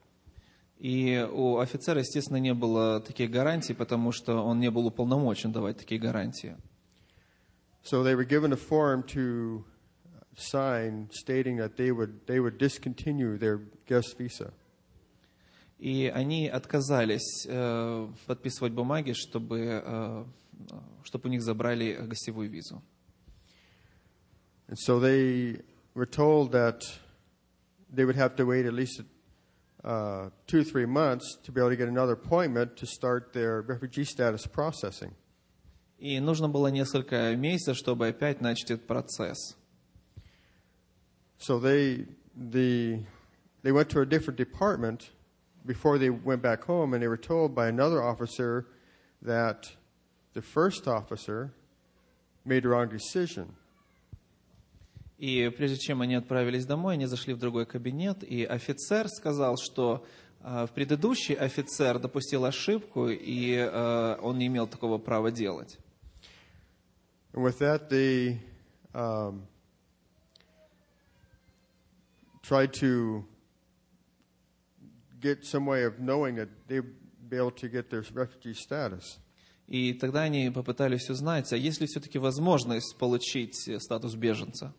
[0.79, 5.77] И у офицера, естественно, не было таких гарантий, потому что он не был уполномочен давать
[5.77, 6.57] такие гарантии.
[7.83, 9.63] So they were given a form to
[10.35, 14.53] sign stating that they would, they would discontinue their guest visa.
[15.77, 20.25] И они отказались э, подписывать бумаги, чтобы, э,
[21.03, 22.81] чтобы у них забрали гостевую визу.
[24.67, 25.61] And so they
[25.93, 26.81] were told that
[27.93, 29.03] they would have to wait at least
[29.84, 34.04] uh, two, three months to be able to get another appointment to start their refugee
[34.04, 35.14] status processing.
[35.98, 39.56] И нужно было несколько месяцев, чтобы опять начать этот процесс.
[41.38, 43.02] So they, the,
[43.62, 45.10] they went to a different department
[45.66, 48.66] before they went back home, and they were told by another officer
[49.22, 49.70] that
[50.32, 51.52] the first officer
[52.44, 53.54] made the wrong decision.
[55.17, 60.05] И прежде чем они отправились домой, они зашли в другой кабинет, и офицер сказал, что
[60.41, 65.77] э, в предыдущий офицер допустил ошибку, и э, он не имел такого права делать.
[67.33, 68.39] And with that, they
[68.93, 69.45] um,
[72.41, 73.25] tried to
[75.19, 76.83] get some way of knowing that they'd
[77.29, 79.19] be able to get their refugee status.
[79.67, 84.73] И тогда они попытались узнать, а есть ли все-таки возможность получить э, статус беженца.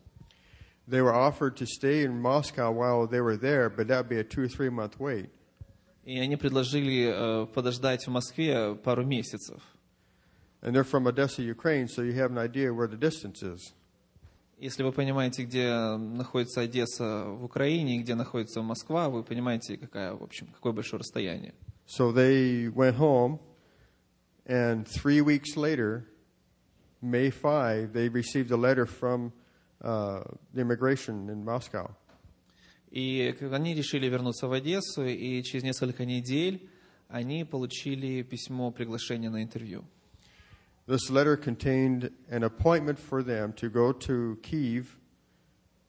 [0.88, 4.18] They were offered to stay in Moscow while they were there, but that would be
[4.18, 5.30] a two or three month wait.
[6.04, 9.62] И они предложили э, подождать в Москве пару месяцев.
[10.60, 13.72] And they're from Odessa, Ukraine, so you have an idea where the distance is.
[14.58, 20.14] Если вы понимаете, где находится Одесса в Украине и где находится Москва, вы понимаете, какая,
[20.14, 21.52] в общем, какое большое расстояние.
[21.84, 23.40] So they went home,
[24.46, 26.04] and three weeks later,
[27.00, 29.32] May 5, they received a letter from
[29.81, 31.89] uh, the immigration in Moscow.
[32.89, 36.69] И они решили вернуться в Одессу, и через несколько недель
[37.09, 39.85] они получили письмо приглашения на интервью.
[40.87, 44.97] This letter contained an appointment for them to go to Kiev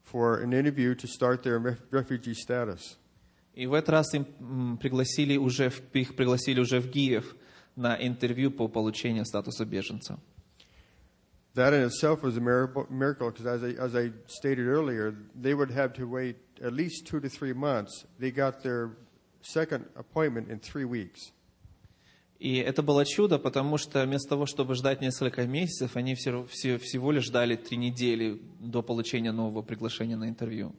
[0.03, 2.99] for an interview to start their ref- refugee status.
[3.55, 7.36] И в этот раз им пригласили уже, их пригласили уже в Киев
[7.76, 10.18] на интервью по получению статуса беженца.
[11.57, 15.70] That in itself was a miracle because, as I, as I stated earlier, they would
[15.70, 18.05] have to wait at least two to three months.
[18.18, 18.97] They got their
[19.41, 21.32] second appointment in three weeks.
[22.39, 26.78] И это было чудо, потому что вместо того, чтобы ждать несколько месяцев, они все, все-
[26.78, 30.74] всего лишь ждали три недели до получения нового приглашения на интервью.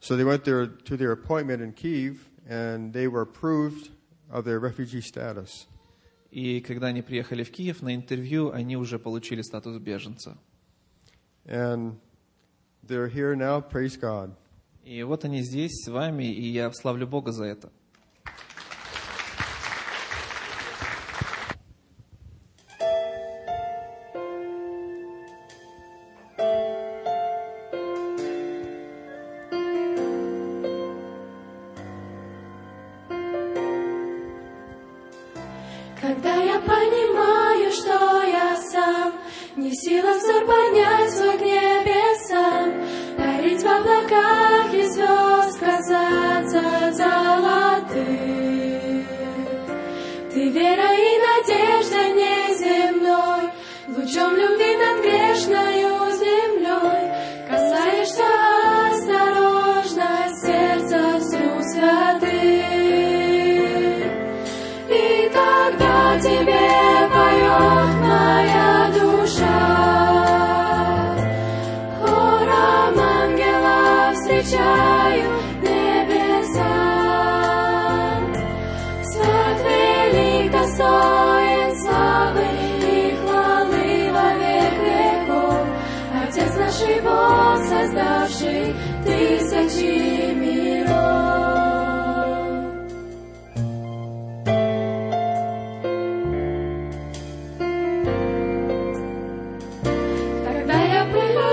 [0.00, 3.90] So they went there to their appointment in Kiev, and they were approved
[4.30, 5.66] of their refugee status.
[6.35, 10.37] И когда они приехали в Киев на интервью, они уже получили статус беженца.
[11.45, 11.95] And
[12.85, 14.33] they're here now, praise God.
[14.83, 17.71] И вот они здесь с вами, и я славлю Бога за это.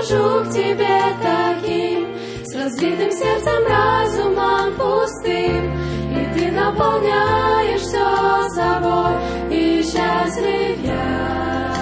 [0.03, 5.73] Я прихожу к тебе таким, с разбитым сердцем, разумом пустым,
[6.11, 9.15] и ты наполняешь все собой,
[9.51, 11.73] и счастлив я.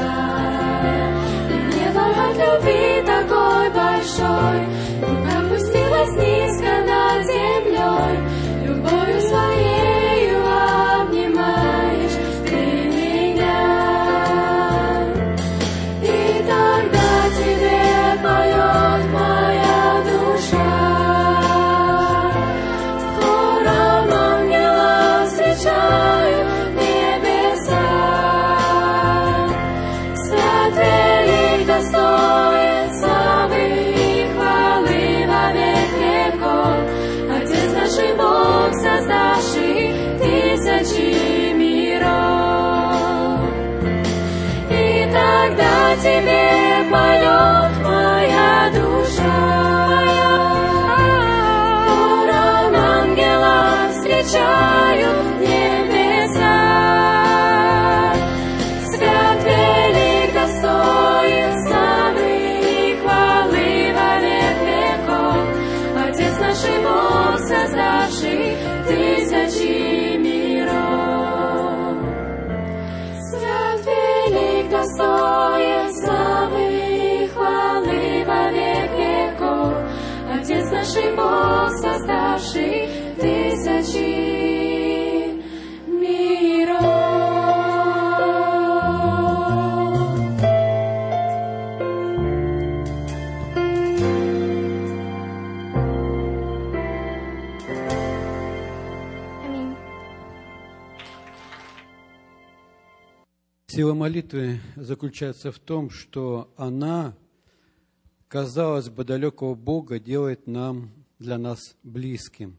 [1.50, 4.71] И небо от любви такой большой,
[80.94, 84.12] наший Бог, создавший тысячи
[85.88, 86.82] миров.
[103.68, 107.16] Сила молитвы заключается в том, что она,
[108.32, 112.58] казалось бы, далекого Бога делает нам, для нас близким.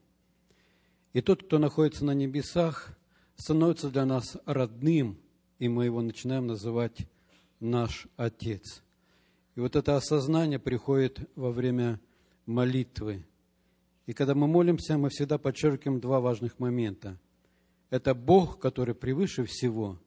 [1.15, 2.97] И тот, кто находится на небесах,
[3.37, 5.19] становится для нас родным,
[5.59, 7.09] и мы его начинаем называть
[7.59, 8.83] наш Отец.
[9.55, 11.99] И вот это осознание приходит во время
[12.45, 13.25] молитвы.
[14.05, 17.19] И когда мы молимся, мы всегда подчеркиваем два важных момента.
[17.89, 19.99] Это Бог, который превыше всего,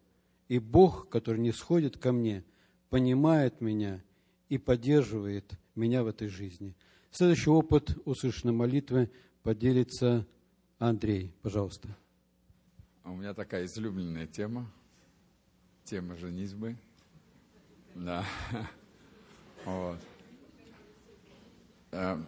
[0.48, 2.44] и Бог, который не сходит ко мне,
[2.92, 4.04] понимает меня
[4.50, 6.76] и поддерживает меня в этой жизни.
[7.12, 9.10] Следующий опыт услышанной молитвы
[9.44, 10.26] поделится
[10.80, 11.34] Андрей.
[11.42, 11.90] Пожалуйста.
[13.04, 14.72] А У меня такая излюбленная тема,
[15.84, 16.76] тема женитьбы.
[17.96, 18.26] Да.
[19.66, 19.98] Вот.
[21.90, 22.22] Э,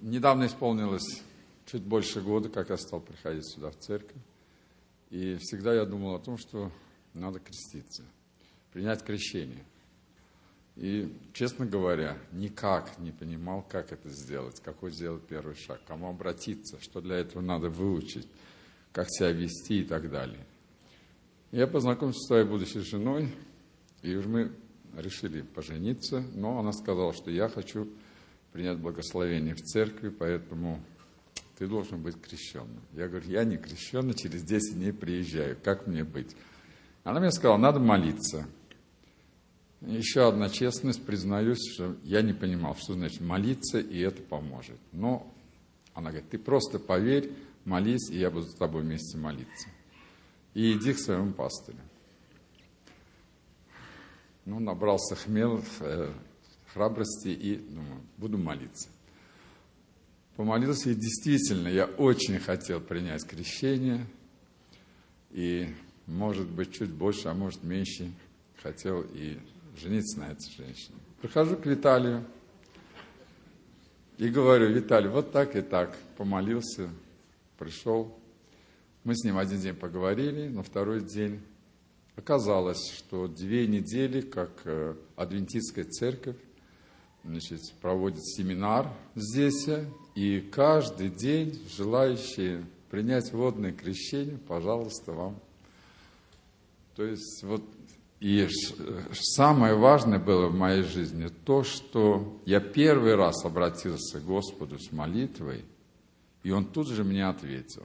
[0.00, 1.22] Недавно исполнилось
[1.66, 4.20] чуть больше года, как я стал приходить сюда, в церковь.
[5.10, 6.70] И всегда я думал о том, что
[7.12, 8.04] надо креститься,
[8.72, 9.64] принять крещение.
[10.76, 16.80] И, честно говоря, никак не понимал, как это сделать, какой сделать первый шаг, кому обратиться,
[16.80, 18.26] что для этого надо выучить,
[18.92, 20.44] как себя вести и так далее.
[21.52, 23.32] Я познакомился с своей будущей женой,
[24.02, 24.50] и уж мы
[24.96, 27.88] решили пожениться, но она сказала, что я хочу
[28.52, 30.80] принять благословение в церкви, поэтому
[31.56, 32.82] ты должен быть крещенным.
[32.92, 36.34] Я говорю, я не крещенный, через 10 дней приезжаю, как мне быть?
[37.04, 38.46] Она мне сказала, надо молиться.
[39.86, 44.78] Еще одна честность, признаюсь, что я не понимал, что значит молиться, и это поможет.
[44.92, 45.30] Но
[45.92, 47.32] она говорит, ты просто поверь,
[47.64, 49.68] молись, и я буду с тобой вместе молиться.
[50.54, 51.78] И иди к своему пастырю.
[54.46, 56.12] Ну, набрался хмел, э,
[56.72, 58.88] храбрости и думаю, буду молиться.
[60.36, 64.06] Помолился, и действительно, я очень хотел принять крещение.
[65.30, 65.68] И
[66.06, 68.12] может быть, чуть больше, а может, меньше
[68.62, 69.38] хотел и
[69.76, 70.96] жениться на этой женщине.
[71.20, 72.24] Прихожу к Виталию
[74.18, 75.96] и говорю, Виталий, вот так и так.
[76.16, 76.90] Помолился,
[77.58, 78.18] пришел.
[79.02, 81.40] Мы с ним один день поговорили, на второй день
[82.16, 86.36] оказалось, что две недели, как э, адвентистская церковь,
[87.24, 89.68] значит, проводит семинар здесь,
[90.14, 95.40] и каждый день желающие принять водное крещение, пожалуйста, вам.
[96.94, 97.64] То есть вот
[98.24, 98.48] и
[99.12, 104.92] самое важное было в моей жизни то, что я первый раз обратился к Господу с
[104.92, 105.66] молитвой,
[106.42, 107.84] и Он тут же мне ответил.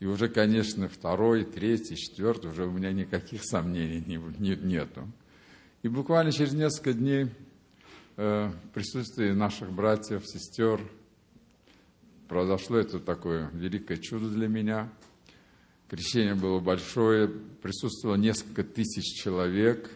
[0.00, 5.06] И уже, конечно, второй, третий, четвертый, уже у меня никаких сомнений не, не, нету.
[5.82, 7.26] И буквально через несколько дней
[8.16, 10.80] э, в наших братьев, сестер,
[12.26, 14.90] произошло это такое великое чудо для меня.
[15.88, 19.90] Крещение было большое, присутствовало несколько тысяч человек.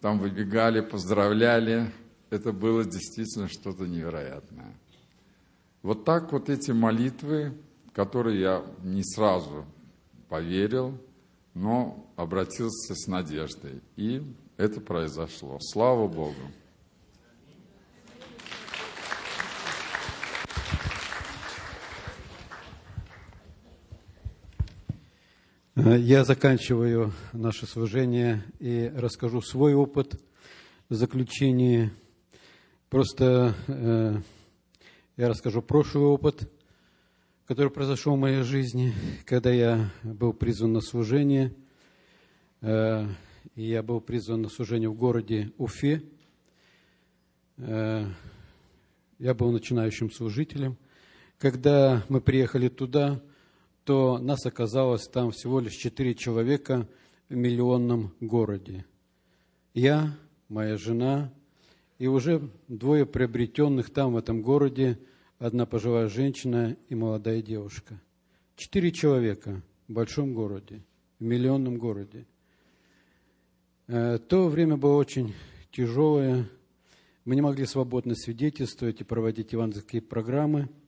[0.00, 1.92] Там выбегали, поздравляли.
[2.30, 4.74] Это было действительно что-то невероятное.
[5.82, 7.52] Вот так вот эти молитвы,
[7.92, 9.66] которые я не сразу
[10.28, 10.98] поверил,
[11.52, 13.82] но обратился с надеждой.
[13.96, 14.22] И
[14.56, 15.58] это произошло.
[15.60, 16.40] Слава Богу!
[25.74, 30.22] Я заканчиваю наше служение и расскажу свой опыт
[30.90, 31.90] в заключении.
[32.90, 34.20] Просто э,
[35.16, 36.46] я расскажу прошлый опыт,
[37.46, 38.92] который произошел в моей жизни,
[39.24, 41.54] когда я был призван на служение.
[42.60, 43.06] Э,
[43.54, 46.02] и я был призван на служение в городе Уфе.
[47.56, 48.04] Э,
[49.18, 50.76] я был начинающим служителем.
[51.38, 53.22] Когда мы приехали туда,
[53.84, 56.88] то нас оказалось там всего лишь четыре человека
[57.28, 58.84] в миллионном городе.
[59.74, 60.16] Я,
[60.48, 61.32] моя жена
[61.98, 64.98] и уже двое приобретенных там, в этом городе,
[65.38, 68.00] одна пожилая женщина и молодая девушка.
[68.56, 70.82] Четыре человека в большом городе,
[71.18, 72.26] в миллионном городе.
[73.88, 75.34] Э, то время было очень
[75.72, 76.48] тяжелое.
[77.24, 80.68] Мы не могли свободно свидетельствовать и проводить евангельские программы–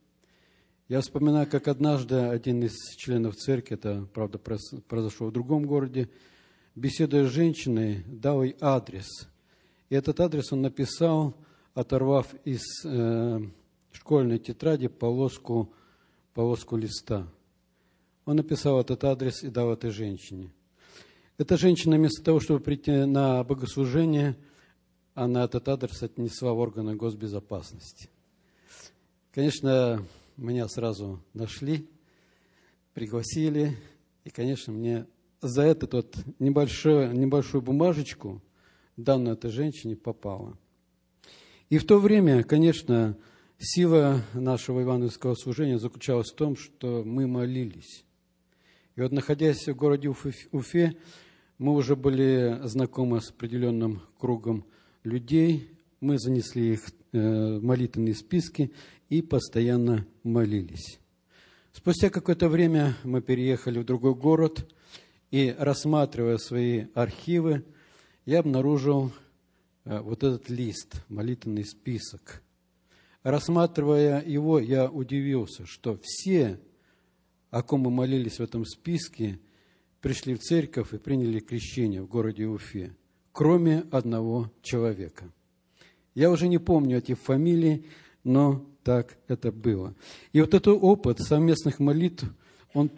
[0.87, 6.09] я вспоминаю, как однажды один из членов церкви, это, правда, произошло в другом городе,
[6.75, 9.07] беседуя с женщиной, дал ей адрес.
[9.89, 11.35] И этот адрес он написал,
[11.73, 13.39] оторвав из э,
[13.91, 15.73] школьной тетради полоску,
[16.35, 17.27] полоску листа.
[18.25, 20.51] Он написал этот адрес и дал этой женщине.
[21.37, 24.35] Эта женщина вместо того, чтобы прийти на богослужение,
[25.15, 28.09] она этот адрес отнесла в органы госбезопасности.
[29.31, 30.05] Конечно,
[30.37, 31.87] меня сразу нашли,
[32.93, 33.77] пригласили,
[34.23, 35.05] и, конечно, мне
[35.41, 38.41] за эту вот небольшую, небольшую бумажечку,
[38.97, 40.57] данную этой женщине, попало.
[41.69, 43.17] И в то время, конечно,
[43.57, 48.05] сила нашего евангельского служения заключалась в том, что мы молились.
[48.95, 50.97] И вот находясь в городе Уфе,
[51.57, 54.65] мы уже были знакомы с определенным кругом
[55.03, 55.69] людей,
[56.01, 58.71] мы занесли их э, молитвенные списки,
[59.09, 60.99] и постоянно молились.
[61.71, 64.65] Спустя какое-то время мы переехали в другой город,
[65.31, 67.65] и рассматривая свои архивы,
[68.25, 69.11] я обнаружил
[69.83, 72.41] э, вот этот лист, молитвенный список.
[73.23, 76.59] Рассматривая его, я удивился, что все,
[77.49, 79.39] о ком мы молились в этом списке,
[79.99, 82.95] пришли в церковь и приняли крещение в городе Уфе,
[83.31, 85.33] кроме одного человека.
[86.13, 87.87] Я уже не помню этих фамилий,
[88.23, 89.95] но так это было.
[90.31, 92.23] И вот этот опыт совместных молитв,
[92.71, 92.89] он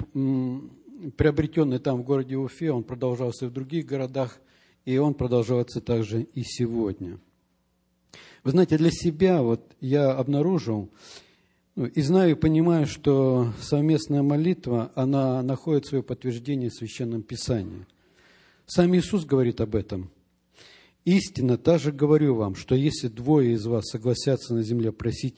[1.16, 4.38] приобретенный там в городе Уфе, он продолжался в других городах,
[4.84, 7.20] и он продолжается также и сегодня.
[8.44, 10.90] Вы знаете, для себя вот я обнаружил,
[11.76, 17.86] ну, и знаю и понимаю, что совместная молитва, она находит свое подтверждение в Священном Писании.
[18.66, 20.10] Сам Иисус говорит об этом.
[21.06, 25.38] «Истинно, также говорю вам, что если двое из вас согласятся на земле просить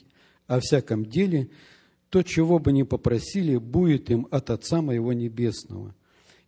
[0.50, 1.48] о всяком деле,
[2.08, 5.94] то, чего бы ни попросили, будет им от Отца Моего Небесного.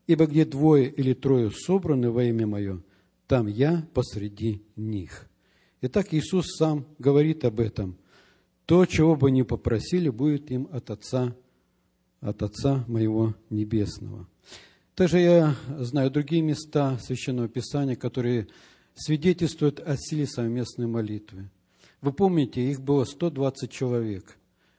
[0.09, 2.82] Ибо где двое или трое собраны во имя Мое,
[3.28, 5.28] там я посреди них».
[5.82, 7.96] Итак, Иисус сам говорит об этом.
[8.66, 11.36] То, чего бы ни попросили, будет им от Отца,
[12.20, 14.26] от Отца Моего Небесного.
[14.96, 18.48] Также я знаю другие места Священного Писания, которые
[18.96, 21.50] свидетельствуют о силе совместной молитвы.
[22.03, 24.36] Вы помните, их было 120 человек.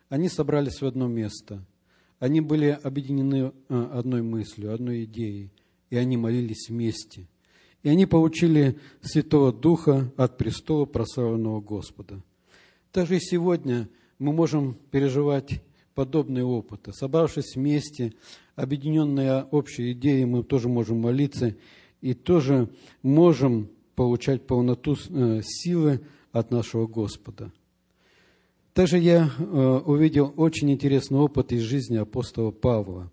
[0.09, 1.65] Они собрались в одно место.
[2.19, 5.49] Они были объединены э, одной мыслью, одной идеей,
[5.89, 7.28] и они молились вместе.
[7.82, 12.21] И они получили Святого Духа от престола прославленного Господа.
[12.91, 15.61] Также и сегодня мы можем переживать
[15.95, 16.91] подобные опыты.
[16.91, 18.13] Собравшись вместе,
[18.55, 21.55] объединенные общей идеей, мы тоже можем молиться
[22.01, 22.69] и тоже
[23.01, 26.01] можем получать полноту э, силы
[26.34, 27.53] от нашего Господа.
[28.73, 29.43] Также я э,
[29.86, 33.11] увидел очень интересный опыт из жизни апостола Павла.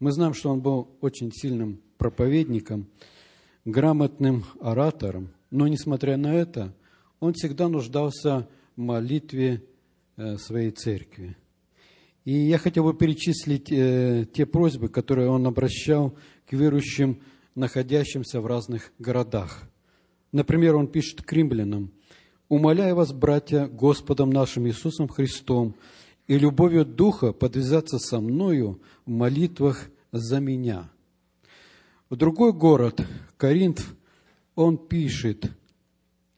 [0.00, 2.88] Мы знаем, что он был очень сильным проповедником,
[3.66, 6.74] грамотным оратором, но, несмотря на это,
[7.20, 9.62] он всегда нуждался в молитве
[10.16, 11.36] э, своей церкви.
[12.24, 17.20] И я хотел бы перечислить э, те просьбы, которые он обращал к верующим,
[17.54, 19.68] находящимся в разных городах.
[20.32, 21.92] Например, он пишет к римлянам,
[22.48, 25.74] «Умоляю вас, братья, Господом нашим Иисусом Христом
[26.26, 30.90] и любовью Духа подвязаться со мною в молитвах за меня».
[32.10, 33.94] В другой город, Коринф,
[34.54, 35.50] он пишет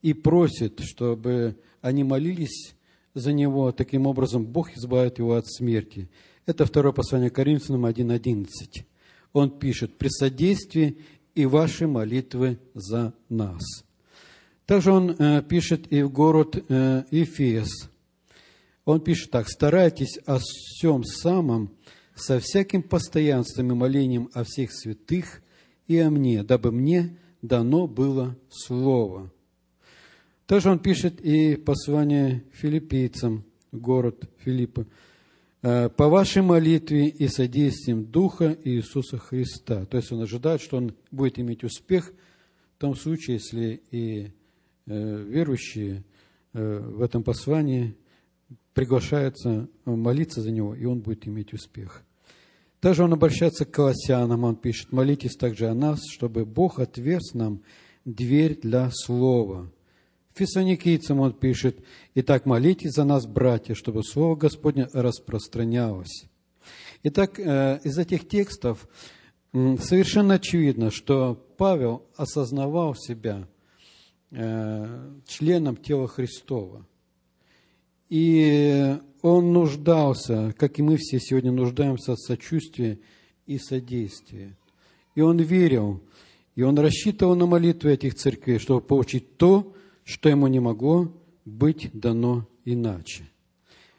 [0.02, 2.74] и просит, чтобы они молились
[3.14, 3.70] за него.
[3.70, 6.11] Таким образом, Бог избавит его от смерти.
[6.44, 8.48] Это второе послание Коринфянам 1.11.
[9.32, 10.98] Он пишет, «При содействии
[11.36, 13.62] и ваши молитвы за нас».
[14.70, 17.90] Также он э, пишет и в город э, Ефес.
[18.84, 21.72] Он пишет так, «Старайтесь о всем самом
[22.14, 25.42] со всяким постоянством и молением о всех святых–
[25.90, 29.32] и о мне, дабы мне дано было слово.
[30.46, 33.42] Также он пишет и послание филиппийцам,
[33.72, 34.86] город Филиппа,
[35.62, 39.84] «Э, по вашей молитве и содействием Духа Иисуса Христа.
[39.86, 42.12] То есть он ожидает, что он будет иметь успех
[42.76, 44.30] в том случае, если и
[44.86, 46.04] верующие
[46.52, 47.96] э, в этом послании
[48.74, 52.02] приглашаются молиться за него, и он будет иметь успех.
[52.80, 57.62] Также он обращается к колоссянам, он пишет, молитесь также о нас, чтобы Бог отверз нам
[58.04, 59.70] дверь для слова.
[60.34, 66.24] Фессоникийцам он пишет, итак, молитесь за нас, братья, чтобы Слово Господне распространялось.
[67.02, 68.88] Итак, э, из этих текстов
[69.52, 73.59] совершенно очевидно, что Павел осознавал себя э,
[74.30, 76.86] членом тела Христова.
[78.08, 83.00] И он нуждался, как и мы все сегодня нуждаемся в сочувствии
[83.46, 84.56] и содействии.
[85.14, 86.02] И он верил,
[86.54, 89.74] и он рассчитывал на молитвы этих церквей, чтобы получить то,
[90.04, 91.12] что ему не могло
[91.44, 93.24] быть дано иначе.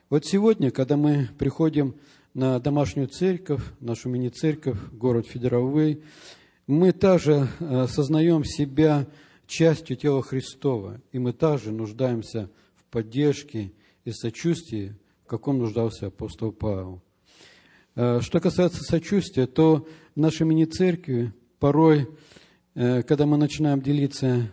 [0.10, 1.96] Вот сегодня, когда мы приходим
[2.34, 6.04] на домашнюю церковь, нашу мини-церковь, город Федеровый,
[6.68, 9.08] мы также э, осознаем себя
[9.52, 13.72] частью тела Христова, и мы также нуждаемся в поддержке
[14.06, 14.96] и сочувствии
[15.32, 17.02] каком нуждался апостол Павел.
[17.96, 22.10] Э, что касается сочувствия, то в нашей мини-церкви порой,
[22.76, 24.52] э, когда мы начинаем делиться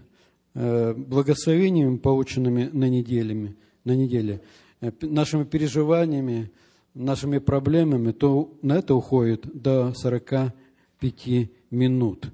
[0.54, 4.40] э, благословениями, полученными на, неделями, на неделе,
[5.00, 6.52] нашими переживаниями,
[6.94, 12.28] нашими проблемами, то на это уходит до 45 минут.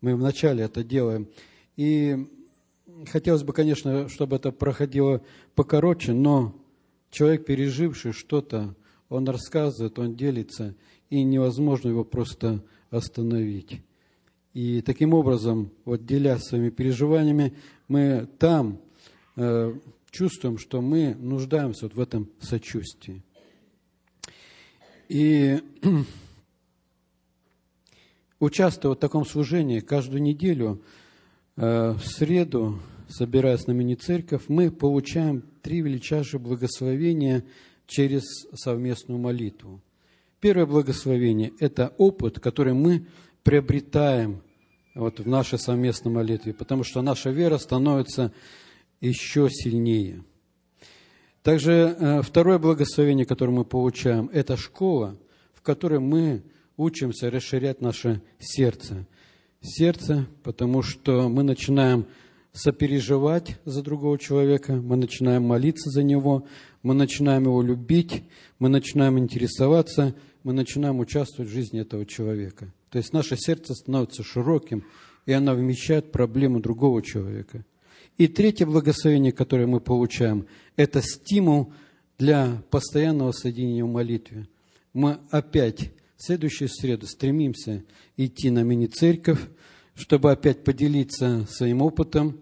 [0.00, 1.28] Мы вначале это делаем.
[1.76, 2.26] И
[3.06, 5.22] хотелось бы, конечно, чтобы это проходило
[5.54, 6.54] покороче, но
[7.10, 8.74] человек, переживший что-то,
[9.08, 10.74] он рассказывает, он делится,
[11.10, 13.80] и невозможно его просто остановить.
[14.54, 17.54] И таким образом, вот делясь своими переживаниями,
[17.88, 18.80] мы там
[19.36, 19.74] э,
[20.10, 23.22] чувствуем, что мы нуждаемся вот в этом сочувствии.
[25.08, 25.60] И
[28.40, 30.82] участвуя в таком служении каждую неделю,
[31.56, 32.78] в среду
[33.08, 37.44] собираясь на мини-церковь, мы получаем три величайшие благословения
[37.86, 38.22] через
[38.54, 39.80] совместную молитву.
[40.40, 43.06] Первое благословение– это опыт, который мы
[43.42, 44.42] приобретаем
[44.94, 48.32] вот в нашей совместной молитве, потому что наша вера становится
[49.00, 50.24] еще сильнее.
[51.42, 55.16] Также э, второе благословение, которое мы получаем, это школа,
[55.54, 56.42] в которой мы
[56.76, 59.06] учимся расширять наше сердце.
[59.60, 62.06] Сердце, потому что мы начинаем
[62.52, 66.46] сопереживать за другого человека, мы начинаем молиться за него,
[66.82, 68.24] мы начинаем его любить,
[68.58, 72.72] мы начинаем интересоваться, мы начинаем участвовать в жизни этого человека.
[72.90, 74.84] То есть наше сердце становится широким,
[75.26, 77.64] и оно вмещает проблему другого человека.
[78.16, 80.46] И третье благословение, которое мы получаем,
[80.76, 81.72] это стимул
[82.18, 84.48] для постоянного соединения в молитве.
[84.94, 87.84] Мы опять в следующую среду стремимся
[88.16, 89.40] идти на мини-церковь,
[89.94, 92.40] чтобы опять поделиться своим опытом,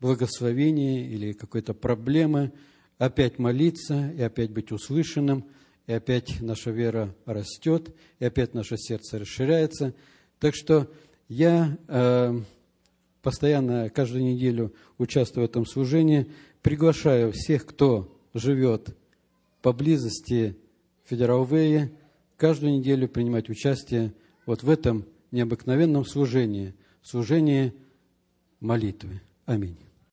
[0.00, 2.52] благословения или какой-то проблемы,
[2.98, 5.46] опять молиться и опять быть услышанным,
[5.86, 9.94] и опять наша вера растет, и опять наше сердце расширяется.
[10.38, 10.90] Так что
[11.28, 12.40] я э,
[13.22, 16.30] постоянно, каждую неделю участвую в этом служении,
[16.62, 18.96] приглашаю всех, кто живет
[19.62, 20.56] поблизости
[21.04, 21.90] Федералвее,
[22.36, 24.12] каждую неделю принимать участие
[24.46, 27.72] вот в этом необыкновенном служении, служении
[28.60, 29.20] молитвы.
[29.46, 29.76] Аминь.